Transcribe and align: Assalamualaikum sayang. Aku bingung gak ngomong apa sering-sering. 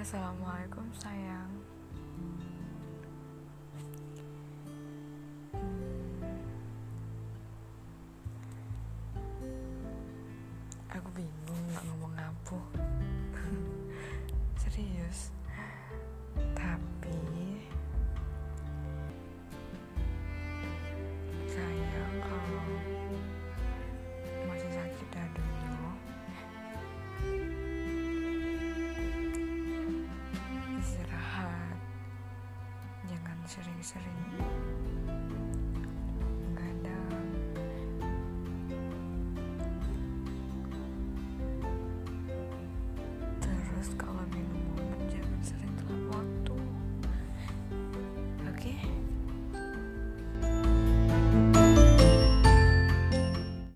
Assalamualaikum 0.00 0.88
sayang. 0.96 1.52
Aku 10.88 11.08
bingung 11.12 11.64
gak 11.76 11.84
ngomong 11.84 12.16
apa 12.16 12.58
sering-sering. 33.46 34.79